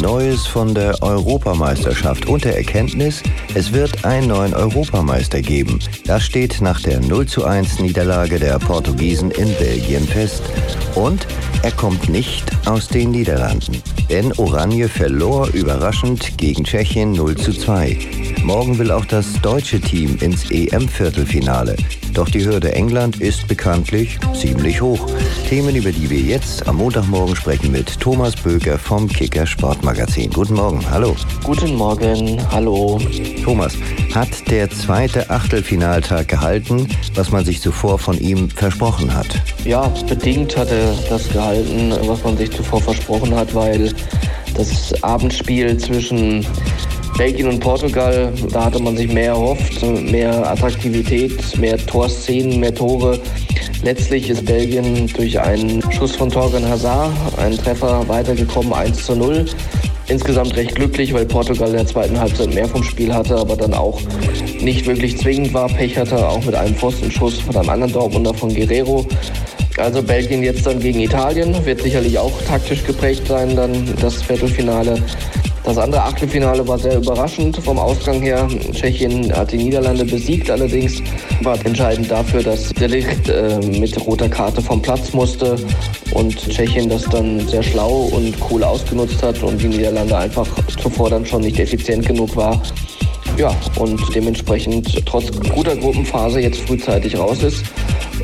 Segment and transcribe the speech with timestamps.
[0.00, 3.22] Neues von der Europameisterschaft und der Erkenntnis,
[3.54, 5.78] es wird einen neuen Europameister geben.
[6.06, 10.42] Das steht nach der 0 zu 1 Niederlage der Portugiesen in Belgien fest.
[10.94, 11.26] Und
[11.62, 13.82] er kommt nicht aus den Niederlanden.
[14.08, 17.98] Denn Oranje verlor überraschend gegen Tschechien 0 zu 2.
[18.44, 21.76] Morgen will auch das deutsche Team ins EM-Viertelfinale.
[22.14, 25.06] Doch die Hürde England ist bekanntlich ziemlich hoch.
[25.48, 30.30] Themen, über die wir jetzt am Montagmorgen sprechen mit Thomas Böker vom Kicker Sportmagazin.
[30.30, 31.14] Guten Morgen, hallo.
[31.44, 32.98] Guten Morgen, hallo.
[33.44, 33.74] Thomas,
[34.14, 39.28] hat der zweite Achtelfinaltag gehalten, was man sich zuvor von ihm versprochen hat?
[39.64, 43.92] Ja, bedingt hat er das gehalten, was man sich zuvor versprochen hat, weil
[44.54, 46.44] das Abendspiel zwischen
[47.18, 53.18] Belgien und Portugal, da hatte man sich mehr erhofft, mehr Attraktivität, mehr Torszenen, mehr Tore.
[53.82, 59.46] Letztlich ist Belgien durch einen Schuss von Torgan Hazard, einen Treffer weitergekommen, 1 zu 0.
[60.06, 63.74] Insgesamt recht glücklich, weil Portugal in der zweiten Halbzeit mehr vom Spiel hatte, aber dann
[63.74, 64.00] auch
[64.60, 65.66] nicht wirklich zwingend war.
[65.66, 69.04] Pech hatte auch mit einem Pfostenschuss von einem anderen Dortmunder von Guerrero.
[69.76, 75.02] Also Belgien jetzt dann gegen Italien, wird sicherlich auch taktisch geprägt sein, dann das Viertelfinale.
[75.68, 78.48] Das andere Achtelfinale war sehr überraschend vom Ausgang her.
[78.72, 81.02] Tschechien hat die Niederlande besiegt, allerdings
[81.42, 85.56] war entscheidend dafür, dass der Licht äh, mit roter Karte vom Platz musste
[86.12, 90.48] und Tschechien das dann sehr schlau und cool ausgenutzt hat und die Niederlande einfach
[90.80, 92.62] zuvor dann schon nicht effizient genug war.
[93.36, 97.62] Ja, und dementsprechend trotz guter Gruppenphase jetzt frühzeitig raus ist.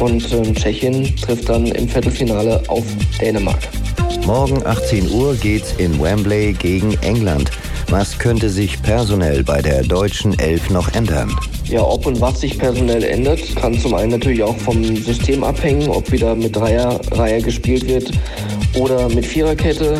[0.00, 2.84] Und äh, Tschechien trifft dann im Viertelfinale auf
[3.20, 3.68] Dänemark.
[4.26, 7.50] Morgen 18 Uhr geht's in Wembley gegen England.
[7.90, 11.34] Was könnte sich personell bei der deutschen Elf noch ändern?
[11.64, 15.88] Ja, ob und was sich personell ändert, kann zum einen natürlich auch vom System abhängen,
[15.88, 18.10] ob wieder mit Dreierreihe gespielt wird
[18.78, 19.98] oder mit Viererkette.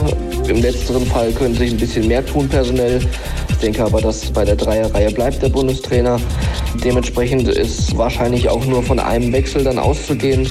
[0.48, 3.00] Im letzteren Fall könnte sich ein bisschen mehr tun personell.
[3.58, 6.20] Ich denke aber, dass bei der Dreierreihe bleibt der Bundestrainer.
[6.84, 10.48] Dementsprechend ist wahrscheinlich auch nur von einem Wechsel dann auszugehen.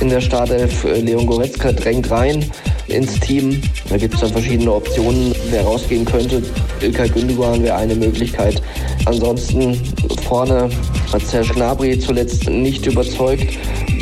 [0.00, 2.44] In der Startelf Leon Goretzka drängt rein
[2.88, 3.62] ins Team.
[3.88, 6.42] Da gibt es dann verschiedene Optionen, wer rausgehen könnte.
[6.80, 8.60] Ilkay Gündogan wäre eine Möglichkeit.
[9.04, 9.80] Ansonsten
[10.26, 10.68] vorne
[11.12, 13.58] hat Serge Gnabry zuletzt nicht überzeugt.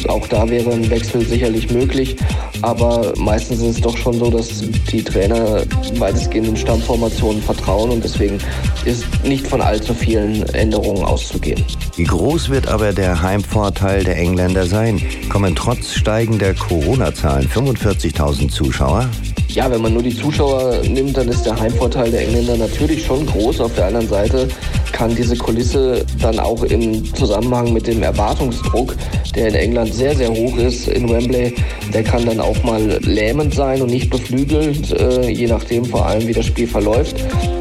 [0.06, 2.16] Auch da wäre ein Wechsel sicherlich möglich.
[2.62, 5.62] Aber meistens ist es doch schon so, dass die Trainer
[5.96, 8.38] weitestgehend in Stammformationen vertrauen und deswegen
[8.84, 11.62] ist nicht von allzu vielen Änderungen auszugehen.
[11.96, 15.00] Wie groß wird aber der Heimvorteil der Engländer sein?
[15.28, 19.08] Kommen trotz steigender Corona-Zahlen 45.000 Zuschauer?
[19.48, 23.24] Ja, wenn man nur die Zuschauer nimmt, dann ist der Heimvorteil der Engländer natürlich schon
[23.24, 23.60] groß.
[23.60, 24.48] Auf der anderen Seite
[24.92, 28.96] kann diese Kulisse dann auch im Zusammenhang mit dem Erwartungsdruck,
[29.34, 31.54] der in England sehr, sehr hoch ist in Wembley,
[31.92, 36.26] der kann dann auch mal lähmend sein und nicht beflügelt, äh, je nachdem vor allem,
[36.26, 37.16] wie das Spiel verläuft.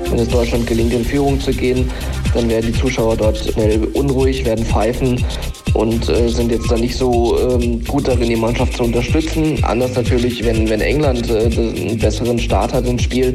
[0.09, 1.89] Wenn es Deutschland gelingt, in Führung zu gehen,
[2.33, 5.23] dann werden die Zuschauer dort schnell unruhig, werden pfeifen
[5.77, 9.63] und äh, sind jetzt dann nicht so ähm, gut darin, die Mannschaft zu unterstützen.
[9.63, 13.33] Anders natürlich, wenn, wenn England äh, einen besseren Start hat ins Spiel,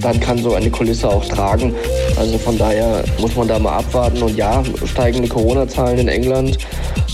[0.00, 1.72] dann kann so eine Kulisse auch tragen.
[2.16, 4.22] Also von daher muss man da mal abwarten.
[4.22, 6.58] Und ja, steigende Corona-Zahlen in England,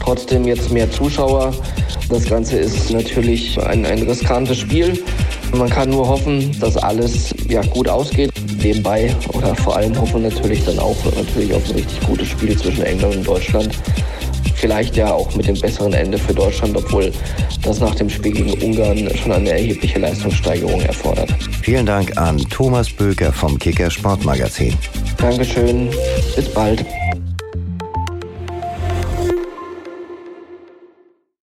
[0.03, 1.53] trotzdem jetzt mehr Zuschauer.
[2.09, 4.99] Das Ganze ist natürlich ein, ein riskantes Spiel.
[5.55, 8.33] Man kann nur hoffen, dass alles ja, gut ausgeht.
[8.63, 12.57] Nebenbei oder vor allem hoffen wir natürlich dann auch natürlich auf ein richtig gutes Spiel
[12.57, 13.77] zwischen England und Deutschland.
[14.61, 17.11] Vielleicht ja auch mit dem besseren Ende für Deutschland, obwohl
[17.63, 21.33] das nach dem Spiel gegen Ungarn schon eine erhebliche Leistungssteigerung erfordert.
[21.63, 24.77] Vielen Dank an Thomas Böker vom Kicker Sportmagazin.
[25.17, 25.89] Dankeschön.
[26.37, 26.85] Bis bald.